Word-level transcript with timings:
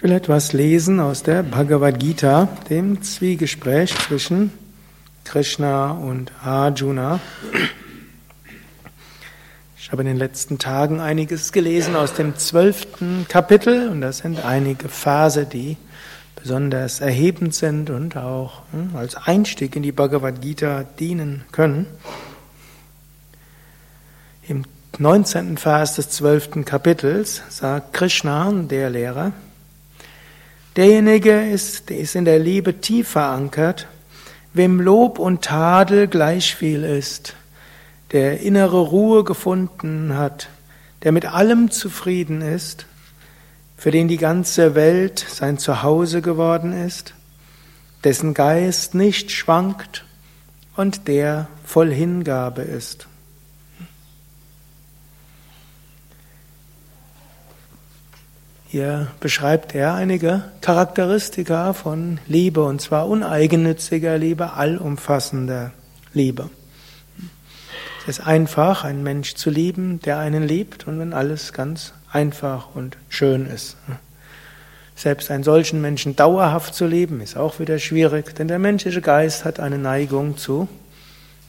Ich 0.00 0.04
will 0.04 0.12
etwas 0.12 0.54
lesen 0.54 0.98
aus 0.98 1.24
der 1.24 1.42
Bhagavad 1.42 2.00
Gita, 2.00 2.48
dem 2.70 3.02
Zwiegespräch 3.02 3.94
zwischen 3.98 4.50
Krishna 5.24 5.90
und 5.90 6.32
Arjuna. 6.42 7.20
Ich 9.76 9.92
habe 9.92 10.00
in 10.00 10.08
den 10.08 10.16
letzten 10.16 10.58
Tagen 10.58 11.00
einiges 11.00 11.52
gelesen 11.52 11.96
aus 11.96 12.14
dem 12.14 12.34
zwölften 12.38 13.26
Kapitel 13.28 13.90
und 13.90 14.00
das 14.00 14.18
sind 14.18 14.42
einige 14.42 14.88
Verse, 14.88 15.44
die 15.44 15.76
besonders 16.34 17.02
erhebend 17.02 17.54
sind 17.54 17.90
und 17.90 18.16
auch 18.16 18.62
hm, 18.72 18.96
als 18.96 19.16
Einstieg 19.16 19.76
in 19.76 19.82
die 19.82 19.92
Bhagavad 19.92 20.40
Gita 20.40 20.84
dienen 20.98 21.44
können. 21.52 21.84
Im 24.48 24.64
19. 24.96 25.58
Vers 25.58 25.96
des 25.96 26.08
12. 26.08 26.64
Kapitels 26.64 27.42
sagt 27.50 27.92
Krishna, 27.92 28.50
der 28.50 28.88
Lehrer, 28.88 29.32
Derjenige 30.76 31.50
ist, 31.50 31.90
der 31.90 31.98
ist 31.98 32.14
in 32.14 32.24
der 32.24 32.38
Liebe 32.38 32.80
tief 32.80 33.10
verankert, 33.10 33.88
wem 34.52 34.80
Lob 34.80 35.18
und 35.18 35.42
Tadel 35.42 36.06
gleich 36.06 36.54
viel 36.54 36.84
ist, 36.84 37.34
der 38.12 38.40
innere 38.40 38.80
Ruhe 38.80 39.24
gefunden 39.24 40.16
hat, 40.16 40.48
der 41.02 41.12
mit 41.12 41.26
allem 41.26 41.70
zufrieden 41.70 42.40
ist, 42.42 42.86
für 43.76 43.90
den 43.90 44.08
die 44.08 44.16
ganze 44.16 44.74
Welt 44.74 45.24
sein 45.28 45.58
Zuhause 45.58 46.22
geworden 46.22 46.72
ist, 46.72 47.14
dessen 48.04 48.34
Geist 48.34 48.94
nicht 48.94 49.30
schwankt 49.30 50.04
und 50.76 51.08
der 51.08 51.48
voll 51.64 51.92
Hingabe 51.92 52.62
ist. 52.62 53.09
Hier 58.72 59.08
beschreibt 59.18 59.74
er 59.74 59.94
einige 59.94 60.44
Charakteristika 60.60 61.72
von 61.72 62.20
Liebe, 62.28 62.62
und 62.62 62.80
zwar 62.80 63.08
uneigennütziger 63.08 64.16
Liebe, 64.16 64.52
allumfassender 64.52 65.72
Liebe. 66.14 66.50
Es 68.06 68.20
ist 68.20 68.26
einfach, 68.28 68.84
einen 68.84 69.02
Mensch 69.02 69.34
zu 69.34 69.50
lieben, 69.50 69.98
der 70.02 70.20
einen 70.20 70.44
liebt, 70.44 70.86
und 70.86 71.00
wenn 71.00 71.12
alles 71.14 71.52
ganz 71.52 71.94
einfach 72.12 72.68
und 72.76 72.96
schön 73.08 73.46
ist. 73.46 73.76
Selbst 74.94 75.32
einen 75.32 75.42
solchen 75.42 75.80
Menschen 75.80 76.14
dauerhaft 76.14 76.72
zu 76.72 76.86
lieben, 76.86 77.20
ist 77.20 77.36
auch 77.36 77.58
wieder 77.58 77.80
schwierig, 77.80 78.36
denn 78.36 78.46
der 78.46 78.60
menschliche 78.60 79.00
Geist 79.00 79.44
hat 79.44 79.58
eine 79.58 79.78
Neigung 79.78 80.36
zu 80.36 80.68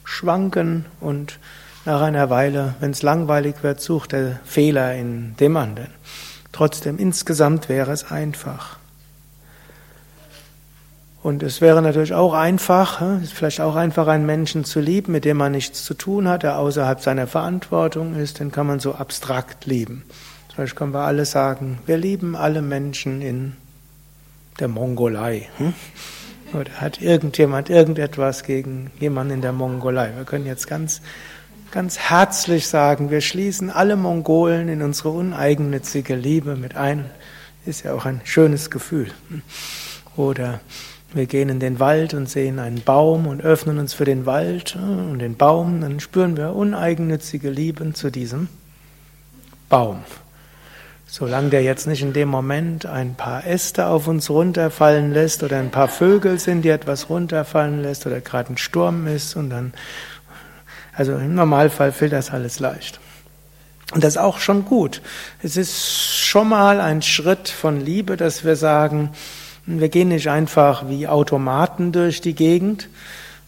schwanken 0.02 0.86
und 0.98 1.38
nach 1.84 2.00
einer 2.00 2.30
Weile, 2.30 2.74
wenn 2.80 2.90
es 2.90 3.02
langweilig 3.02 3.62
wird, 3.62 3.80
sucht 3.80 4.12
er 4.12 4.40
Fehler 4.44 4.96
in 4.96 5.36
dem 5.36 5.56
anderen. 5.56 5.86
Trotzdem, 6.52 6.98
insgesamt 6.98 7.68
wäre 7.68 7.92
es 7.92 8.10
einfach. 8.10 8.76
Und 11.22 11.42
es 11.42 11.60
wäre 11.60 11.82
natürlich 11.82 12.14
auch 12.14 12.34
einfach, 12.34 13.00
es 13.00 13.24
ist 13.24 13.32
vielleicht 13.32 13.60
auch 13.60 13.76
einfach, 13.76 14.08
einen 14.08 14.26
Menschen 14.26 14.64
zu 14.64 14.80
lieben, 14.80 15.12
mit 15.12 15.24
dem 15.24 15.36
man 15.36 15.52
nichts 15.52 15.84
zu 15.84 15.94
tun 15.94 16.28
hat, 16.28 16.42
der 16.42 16.58
außerhalb 16.58 17.00
seiner 17.00 17.26
Verantwortung 17.26 18.16
ist, 18.16 18.40
den 18.40 18.50
kann 18.50 18.66
man 18.66 18.80
so 18.80 18.94
abstrakt 18.94 19.66
lieben. 19.66 20.04
Beispiel 20.56 20.78
können 20.78 20.92
wir 20.92 21.00
alle 21.00 21.24
sagen, 21.24 21.78
wir 21.86 21.96
lieben 21.96 22.36
alle 22.36 22.60
Menschen 22.60 23.22
in 23.22 23.56
der 24.60 24.68
Mongolei. 24.68 25.48
Hm? 25.56 25.72
Oder 26.52 26.72
hat 26.72 27.00
irgendjemand 27.00 27.70
irgendetwas 27.70 28.42
gegen 28.42 28.90
jemanden 29.00 29.34
in 29.34 29.40
der 29.40 29.52
Mongolei? 29.52 30.12
Wir 30.14 30.24
können 30.24 30.44
jetzt 30.44 30.66
ganz 30.66 31.00
ganz 31.72 31.98
herzlich 31.98 32.68
sagen, 32.68 33.10
wir 33.10 33.22
schließen 33.22 33.70
alle 33.70 33.96
Mongolen 33.96 34.68
in 34.68 34.82
unsere 34.82 35.08
uneigennützige 35.08 36.14
Liebe 36.14 36.54
mit 36.54 36.76
ein. 36.76 37.06
Ist 37.64 37.84
ja 37.84 37.94
auch 37.94 38.04
ein 38.04 38.20
schönes 38.24 38.70
Gefühl. 38.70 39.10
Oder 40.14 40.60
wir 41.14 41.24
gehen 41.24 41.48
in 41.48 41.60
den 41.60 41.80
Wald 41.80 42.12
und 42.12 42.28
sehen 42.28 42.58
einen 42.58 42.82
Baum 42.82 43.26
und 43.26 43.42
öffnen 43.42 43.78
uns 43.78 43.94
für 43.94 44.04
den 44.04 44.26
Wald 44.26 44.76
und 44.76 45.18
den 45.18 45.36
Baum, 45.36 45.80
dann 45.80 45.98
spüren 45.98 46.36
wir 46.36 46.54
uneigennützige 46.54 47.48
Liebe 47.48 47.90
zu 47.94 48.10
diesem 48.10 48.48
Baum. 49.70 50.04
Solange 51.06 51.50
der 51.50 51.62
jetzt 51.62 51.86
nicht 51.86 52.02
in 52.02 52.12
dem 52.12 52.28
Moment 52.28 52.86
ein 52.86 53.14
paar 53.14 53.46
Äste 53.46 53.86
auf 53.86 54.08
uns 54.08 54.30
runterfallen 54.30 55.12
lässt 55.12 55.42
oder 55.42 55.58
ein 55.58 55.70
paar 55.70 55.88
Vögel 55.88 56.38
sind, 56.38 56.62
die 56.62 56.70
etwas 56.70 57.08
runterfallen 57.08 57.82
lässt 57.82 58.06
oder 58.06 58.20
gerade 58.20 58.52
ein 58.52 58.58
Sturm 58.58 59.06
ist 59.06 59.36
und 59.36 59.50
dann 59.50 59.72
also 60.92 61.12
im 61.14 61.34
Normalfall 61.34 61.92
fällt 61.92 62.12
das 62.12 62.30
alles 62.30 62.60
leicht. 62.60 63.00
Und 63.92 64.02
das 64.02 64.14
ist 64.14 64.20
auch 64.20 64.38
schon 64.38 64.64
gut. 64.64 65.02
Es 65.42 65.56
ist 65.56 66.16
schon 66.16 66.48
mal 66.48 66.80
ein 66.80 67.02
Schritt 67.02 67.48
von 67.48 67.80
Liebe, 67.80 68.16
dass 68.16 68.44
wir 68.44 68.56
sagen, 68.56 69.10
wir 69.66 69.88
gehen 69.88 70.08
nicht 70.08 70.28
einfach 70.28 70.88
wie 70.88 71.06
Automaten 71.06 71.92
durch 71.92 72.20
die 72.20 72.34
Gegend, 72.34 72.88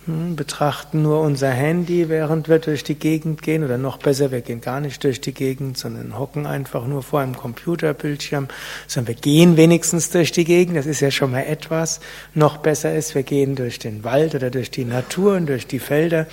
hm, 0.06 0.36
betrachten 0.36 1.00
nur 1.00 1.22
unser 1.22 1.48
Handy, 1.48 2.10
während 2.10 2.48
wir 2.48 2.58
durch 2.58 2.84
die 2.84 2.94
Gegend 2.94 3.40
gehen, 3.40 3.64
oder 3.64 3.78
noch 3.78 3.96
besser, 3.96 4.30
wir 4.30 4.42
gehen 4.42 4.60
gar 4.60 4.80
nicht 4.80 5.02
durch 5.02 5.22
die 5.22 5.32
Gegend, 5.32 5.78
sondern 5.78 6.18
hocken 6.18 6.46
einfach 6.46 6.86
nur 6.86 7.02
vor 7.02 7.20
einem 7.20 7.36
Computerbildschirm, 7.36 8.48
sondern 8.86 9.16
wir 9.16 9.20
gehen 9.20 9.56
wenigstens 9.56 10.10
durch 10.10 10.30
die 10.30 10.44
Gegend, 10.44 10.76
das 10.76 10.84
ist 10.84 11.00
ja 11.00 11.10
schon 11.10 11.30
mal 11.30 11.44
etwas. 11.44 12.00
Noch 12.34 12.58
besser 12.58 12.94
ist, 12.94 13.14
wir 13.14 13.22
gehen 13.22 13.56
durch 13.56 13.78
den 13.78 14.04
Wald 14.04 14.34
oder 14.34 14.50
durch 14.50 14.70
die 14.70 14.84
Natur 14.84 15.36
und 15.36 15.46
durch 15.46 15.66
die 15.66 15.78
Felder. 15.78 16.26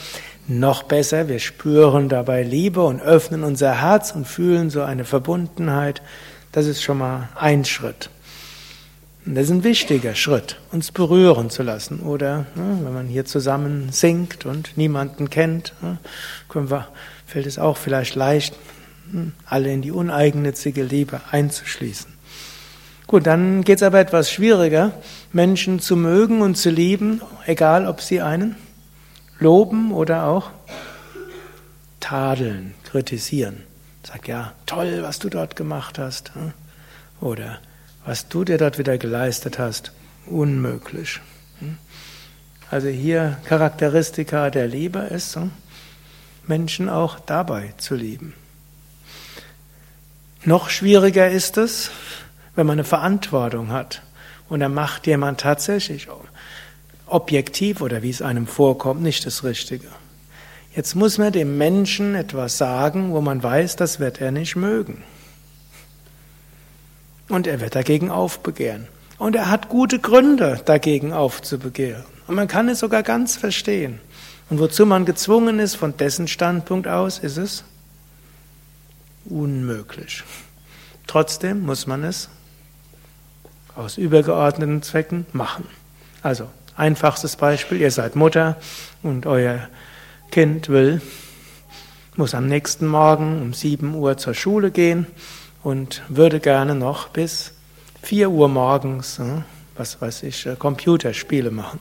Noch 0.48 0.84
besser, 0.84 1.28
wir 1.28 1.40
spüren 1.40 2.10
dabei 2.10 2.44
Liebe 2.44 2.84
und 2.84 3.02
öffnen 3.02 3.44
unser 3.44 3.82
Herz 3.82 4.12
und 4.12 4.28
fühlen 4.28 4.70
so 4.70 4.82
eine 4.82 5.06
Verbundenheit. 5.06 6.02
Das 6.52 6.66
ist 6.66 6.82
schon 6.82 6.98
mal 6.98 7.30
ein 7.36 7.64
Schritt. 7.64 8.10
Und 9.26 9.36
das 9.36 9.46
ist 9.46 9.52
ein 9.52 9.64
wichtiger 9.64 10.16
Schritt, 10.16 10.58
uns 10.72 10.92
berühren 10.92 11.52
zu 11.52 11.62
lassen. 11.62 12.00
Oder 12.00 12.48
ne, 12.56 12.80
wenn 12.84 12.94
man 12.94 13.08
hier 13.08 13.26
zusammen 13.26 13.90
singt 13.92 14.46
und 14.46 14.78
niemanden 14.78 15.30
kennt, 15.30 15.74
ne, 15.82 16.00
wir, 16.54 16.88
fällt 17.28 17.46
es 17.46 17.60
auch 17.60 17.78
vielleicht 17.78 18.16
leicht, 18.16 18.56
hm, 19.12 19.34
alle 19.46 19.72
in 19.72 19.84
die 19.84 19.92
uneigennützige 19.92 20.84
Liebe 20.84 21.22
einzuschließen. 21.30 22.12
Gut, 23.06 23.28
dann 23.28 23.64
geht 23.64 23.78
es 23.78 23.84
aber 23.84 24.00
etwas 24.00 24.32
schwieriger, 24.32 24.92
Menschen 25.34 25.80
zu 25.80 25.96
mögen 25.96 26.42
und 26.42 26.56
zu 26.56 26.72
lieben, 26.72 27.22
egal 27.46 27.88
ob 27.88 28.02
sie 28.02 28.22
einen 28.22 28.56
loben 29.42 29.92
oder 29.92 30.28
auch 30.28 30.52
tadeln, 32.00 32.74
kritisieren. 32.86 33.64
Sag 34.04 34.28
ja, 34.28 34.54
toll, 34.66 35.00
was 35.02 35.20
du 35.20 35.30
dort 35.30 35.56
gemacht 35.56 36.00
hast. 36.00 36.34
Hm? 36.36 36.54
Oder 37.20 37.60
was 38.06 38.30
du 38.30 38.44
dir 38.44 38.58
dort 38.58 38.78
wieder 38.78 38.98
geleistet 38.98 39.60
hast, 39.60 39.92
unmöglich. 40.26 41.20
Hm? 41.60 41.78
Also 42.70 42.88
hier 42.88 43.38
Charakteristika 43.46 44.50
der 44.50 44.68
Liebe 44.68 45.00
ist, 45.00 45.36
hm? 45.36 45.52
Menschen 46.48 46.90
auch 46.90 47.20
dabei 47.20 47.74
zu 47.78 47.96
lieben. 47.96 48.34
Noch 50.44 50.70
schwieriger 50.70 51.30
ist 51.30 51.58
es, 51.58 51.92
wenn 52.56 52.66
man 52.66 52.74
eine 52.74 52.84
Verantwortung 52.84 53.72
hat 53.72 54.02
und 54.50 54.60
da 54.60 54.70
macht 54.70 55.06
jemand 55.08 55.40
tatsächlich 55.40 56.10
objektiv 57.12 57.82
oder 57.82 58.02
wie 58.02 58.10
es 58.10 58.22
einem 58.22 58.48
vorkommt, 58.48 59.02
nicht 59.02 59.26
das 59.26 59.44
Richtige. 59.44 59.88
Jetzt 60.76 60.96
muss 60.96 61.18
man 61.18 61.34
dem 61.34 61.58
Menschen 61.58 62.16
etwas 62.16 62.58
sagen, 62.58 63.12
wo 63.12 63.22
man 63.22 63.44
weiß, 63.44 63.76
das 63.76 64.00
wird 64.00 64.22
er 64.22 64.32
nicht 64.32 64.56
mögen. 64.56 65.04
Und 67.28 67.48
er 67.48 67.60
wird 67.60 67.76
dagegen 67.76 68.10
aufbegehren. 68.10 68.88
Und 69.18 69.36
er 69.36 69.50
hat 69.50 69.70
gute 69.70 70.00
Gründe, 70.00 70.62
dagegen 70.66 71.14
aufzubegehren. 71.14 72.06
Und 72.28 72.36
man 72.36 72.48
kann 72.48 72.70
es 72.70 72.80
sogar 72.80 73.04
ganz 73.04 73.36
verstehen. 73.36 74.00
Und 74.50 74.60
wozu 74.60 74.86
man 74.86 75.06
gezwungen 75.06 75.60
ist, 75.60 75.76
von 75.76 75.96
dessen 75.96 76.28
Standpunkt 76.28 76.88
aus, 76.88 77.20
ist 77.20 77.38
es 77.38 77.64
unmöglich. 79.26 80.24
Trotzdem 81.08 81.62
muss 81.62 81.88
man 81.88 82.04
es 82.04 82.30
aus 83.76 83.98
übergeordneten 83.98 84.82
Zwecken 84.82 85.26
machen. 85.34 85.66
Also 86.22 86.50
Einfachstes 86.76 87.36
Beispiel, 87.36 87.82
ihr 87.82 87.92
seid 87.92 88.16
Mutter 88.16 88.58
und 89.04 89.26
euer 89.26 89.68
Kind 90.32 90.70
will, 90.70 91.02
muss 92.16 92.34
am 92.34 92.48
nächsten 92.48 92.88
Morgen 92.88 93.42
um 93.42 93.54
7 93.54 93.94
Uhr 93.94 94.18
zur 94.18 94.34
Schule 94.34 94.72
gehen 94.72 95.06
und 95.64 96.02
würde 96.08 96.40
gerne 96.40 96.76
noch 96.76 97.10
bis 97.10 97.54
4 98.04 98.30
Uhr 98.30 98.48
morgens, 98.48 99.20
hm, 99.20 99.44
was 99.76 100.02
weiß 100.02 100.24
ich, 100.24 100.46
äh, 100.46 100.56
Computerspiele 100.56 101.52
machen. 101.52 101.80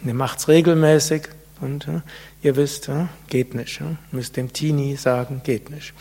Und 0.00 0.08
ihr 0.08 0.14
macht's 0.14 0.48
regelmäßig 0.48 1.28
und 1.60 1.86
hm, 1.86 2.02
ihr 2.42 2.56
wisst, 2.56 2.88
hm, 2.88 3.08
geht 3.28 3.54
nicht. 3.54 3.80
Müsst 4.12 4.36
dem 4.36 4.52
Teenie 4.52 4.96
sagen, 4.96 5.42
geht 5.44 5.70
nicht. 5.70 5.92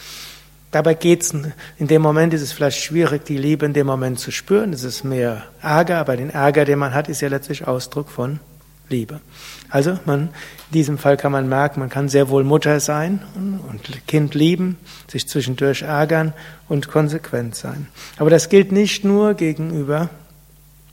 Dabei 0.75 0.93
geht's, 0.93 1.33
in 1.77 1.87
dem 1.87 2.01
Moment 2.01 2.33
ist 2.33 2.41
es 2.41 2.51
vielleicht 2.51 2.83
schwierig, 2.83 3.23
die 3.23 3.37
Liebe 3.37 3.65
in 3.65 3.71
dem 3.71 3.87
Moment 3.87 4.19
zu 4.19 4.29
spüren. 4.31 4.73
Es 4.73 4.83
ist 4.83 5.05
mehr 5.05 5.43
Ärger, 5.61 5.99
aber 5.99 6.17
den 6.17 6.29
Ärger, 6.29 6.65
den 6.65 6.79
man 6.79 6.93
hat, 6.93 7.07
ist 7.07 7.21
ja 7.21 7.29
letztlich 7.29 7.65
Ausdruck 7.65 8.09
von 8.09 8.41
Liebe. 8.89 9.21
Also 9.69 9.97
man, 10.03 10.23
in 10.23 10.73
diesem 10.73 10.97
Fall 10.97 11.15
kann 11.15 11.31
man 11.31 11.47
merken, 11.47 11.79
man 11.79 11.87
kann 11.87 12.09
sehr 12.09 12.27
wohl 12.27 12.43
Mutter 12.43 12.81
sein 12.81 13.21
und 13.35 14.05
Kind 14.05 14.35
lieben, 14.35 14.77
sich 15.07 15.29
zwischendurch 15.29 15.83
ärgern 15.83 16.33
und 16.67 16.89
konsequent 16.89 17.55
sein. 17.55 17.87
Aber 18.17 18.29
das 18.29 18.49
gilt 18.49 18.73
nicht 18.73 19.05
nur 19.05 19.33
gegenüber 19.35 20.09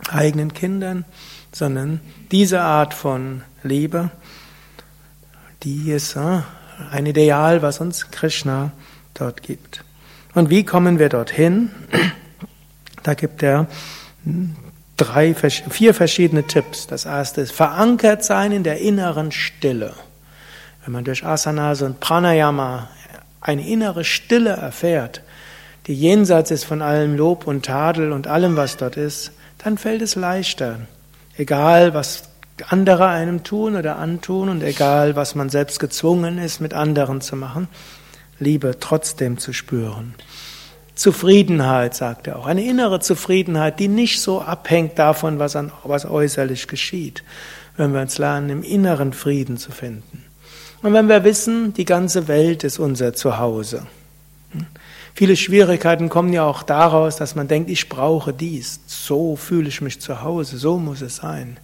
eigenen 0.09 0.55
Kindern, 0.55 1.05
sondern 1.51 1.99
diese 2.31 2.61
Art 2.61 2.95
von 2.95 3.43
Liebe, 3.65 4.13
die 5.65 5.91
ist 5.91 6.15
äh, 6.15 6.43
ein 6.93 7.07
Ideal, 7.07 7.63
was 7.63 7.81
uns 7.81 8.13
Krishna 8.13 8.71
dort 9.15 9.43
gibt. 9.43 9.85
Und 10.35 10.51
wie 10.51 10.65
kommen 10.65 10.99
wir 10.99 11.09
dorthin? 11.09 11.71
Da 13.03 13.15
gibt 13.15 13.43
er 13.43 13.67
drei, 14.97 15.35
vier 15.35 15.95
verschiedene 15.95 16.47
Tipps. 16.47 16.87
Das 16.87 17.05
erste 17.05 17.41
ist 17.41 17.53
verankert 17.53 18.25
sein 18.25 18.53
in 18.53 18.63
der 18.63 18.79
inneren 18.79 19.33
Stille. 19.33 19.95
Wenn 20.85 20.93
man 20.93 21.05
durch 21.05 21.25
Asanas 21.25 21.83
und 21.83 22.01
Pranayama 22.01 22.89
eine 23.41 23.67
innere 23.67 24.05
Stille 24.05 24.51
erfährt, 24.51 25.23
die 25.87 25.95
jenseits 25.95 26.51
ist 26.51 26.65
von 26.65 26.81
allem 26.81 27.17
Lob 27.17 27.47
und 27.47 27.65
Tadel 27.65 28.13
und 28.13 28.27
allem, 28.27 28.57
was 28.57 28.77
dort 28.77 28.97
ist, 28.97 29.33
dann 29.59 29.79
fällt 29.79 30.03
es 30.03 30.15
leichter. 30.15 30.81
Egal, 31.37 31.95
was 31.95 32.29
andere 32.69 33.09
einem 33.09 33.43
tun 33.43 33.75
oder 33.75 33.97
antun 33.97 34.49
und 34.49 34.63
egal, 34.63 35.17
was 35.17 35.35
man 35.35 35.51
selbst 35.51 35.81
gezwungen 35.81 36.39
ist, 36.39 36.61
mit 36.61 36.75
anderen 36.75 37.21
zu 37.21 37.35
machen, 37.35 37.69
Liebe 38.43 38.79
trotzdem 38.79 39.39
zu 39.39 39.53
spüren. 39.53 40.15
Zufriedenheit, 40.95 41.95
sagt 41.95 42.27
er 42.27 42.39
auch. 42.39 42.47
Eine 42.47 42.65
innere 42.65 43.01
Zufriedenheit, 43.01 43.81
die 43.81 43.89
nicht 43.89 44.21
so 44.21 44.43
abhängt 44.43 44.99
davon, 44.99 45.39
was, 45.39 45.57
an, 45.57 45.73
was 45.85 46.05
äußerlich 46.05 46.69
geschieht. 46.69 47.25
Wenn 47.77 47.95
wir 47.95 48.03
uns 48.03 48.19
lernen, 48.19 48.51
im 48.51 48.63
inneren 48.63 49.13
Frieden 49.13 49.57
zu 49.57 49.73
finden. 49.73 50.25
Und 50.83 50.93
wenn 50.93 51.09
wir 51.09 51.25
wissen, 51.25 51.73
die 51.73 51.85
ganze 51.85 52.29
Welt 52.29 52.65
ist 52.65 52.79
unser 52.79 53.15
Zuhause. 53.15 53.87
Viele 55.15 55.37
Schwierigkeiten 55.37 56.09
kommen 56.09 56.33
ja 56.33 56.45
auch 56.45 56.63
daraus, 56.63 57.17
dass 57.17 57.35
man 57.35 57.49
denkt, 57.49 57.71
ich 57.71 57.89
brauche 57.89 58.33
dies. 58.33 58.81
So 58.87 59.37
fühle 59.37 59.69
ich 59.69 59.81
mich 59.81 60.01
zu 60.01 60.23
Hause, 60.23 60.59
so 60.59 60.79
muss 60.79 61.01
es 61.01 61.17
sein. 61.17 61.59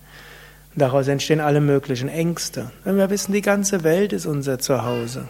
daraus 0.75 1.09
entstehen 1.09 1.41
alle 1.41 1.61
möglichen 1.61 2.09
Ängste. 2.09 2.71
Wenn 2.85 2.97
wir 2.97 3.11
wissen, 3.11 3.33
die 3.33 3.43
ganze 3.43 3.83
Welt 3.83 4.13
ist 4.13 4.27
unser 4.27 4.59
Zuhause. 4.59 5.29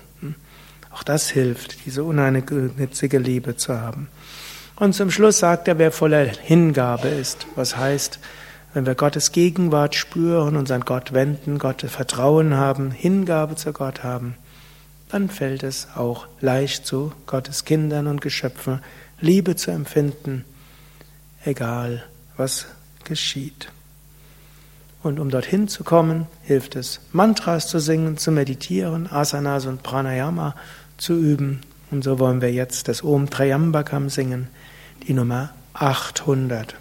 Auch 0.99 1.05
das 1.05 1.31
hilft, 1.31 1.87
diese 1.87 2.03
uneigennützige 2.03 3.19
Liebe 3.19 3.57
zu 3.57 3.81
haben. 3.81 4.09
Und 4.75 4.95
zum 4.95 5.13
Schluss 5.13 5.39
sagt 5.39 5.69
er, 5.69 5.79
wer 5.79 5.93
voller 5.93 6.27
Hingabe 6.27 7.07
ist, 7.07 7.47
was 7.55 7.77
heißt, 7.77 8.19
wenn 8.75 8.85
wir 8.85 8.97
Gottes 8.97 9.31
Gegenwart 9.31 9.95
spüren, 9.95 10.57
uns 10.57 10.73
an 10.73 10.81
Gott 10.81 11.13
wenden, 11.13 11.61
Gott 11.61 11.83
Vertrauen 11.83 12.55
haben, 12.55 12.91
Hingabe 12.91 13.55
zu 13.55 13.73
Gott 13.73 14.03
haben, 14.03 14.35
dann 15.09 15.31
fällt 15.31 15.63
es 15.63 15.87
auch 15.95 16.27
leicht 16.41 16.85
zu 16.85 17.13
Gottes 17.27 17.65
Kindern 17.65 18.09
und 18.09 18.21
Geschöpfen 18.21 18.81
Liebe 19.21 19.55
zu 19.55 19.71
empfinden, 19.71 20.45
egal 21.45 22.03
was 22.37 22.67
geschieht. 23.05 23.71
Und 25.05 25.21
um 25.21 25.31
dorthin 25.31 25.69
zu 25.69 25.85
kommen, 25.85 26.27
hilft 26.43 26.75
es, 26.75 27.01
Mantras 27.13 27.69
zu 27.69 27.79
singen, 27.79 28.17
zu 28.17 28.33
meditieren, 28.33 29.09
Asanas 29.11 29.67
und 29.67 29.85
Pranayama 29.85 30.57
zu 30.99 31.15
üben. 31.15 31.61
Und 31.91 32.05
so 32.05 32.19
wollen 32.19 32.43
wir 32.43 32.53
jetzt 32.53 32.89
das 32.89 33.03
Om 33.03 33.31
Trayambakam 33.31 34.11
singen, 34.11 34.49
die 35.07 35.15
Nummer 35.15 35.51
800. 35.73 36.75